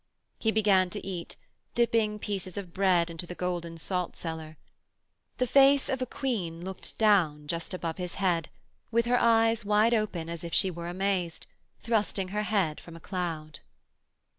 He 0.39 0.49
began 0.51 0.89
to 0.89 1.05
eat, 1.05 1.35
dipping 1.75 2.17
pieces 2.17 2.57
of 2.57 2.73
bread 2.73 3.11
into 3.11 3.27
the 3.27 3.35
golden 3.35 3.77
salt 3.77 4.15
cellar. 4.15 4.57
The 5.37 5.45
face 5.45 5.89
of 5.89 6.01
a 6.01 6.07
queen 6.07 6.65
looked 6.65 6.97
down 6.97 7.45
just 7.45 7.71
above 7.71 7.97
his 7.97 8.15
head 8.15 8.49
with 8.89 9.05
her 9.05 9.19
eyes 9.19 9.63
wide 9.63 9.93
open 9.93 10.27
as 10.27 10.43
if 10.43 10.55
she 10.55 10.71
were 10.71 10.87
amazed, 10.87 11.45
thrusting 11.83 12.29
her 12.29 12.41
head 12.41 12.81
from 12.81 12.95
a 12.95 12.99
cloud. 12.99 13.59